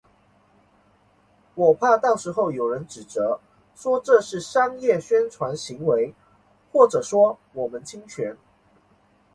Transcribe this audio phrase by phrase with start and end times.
[1.53, 3.39] 我怕到时候有人指责，
[3.75, 6.15] 说这是商业宣传行为
[6.71, 8.35] 或者说我们侵权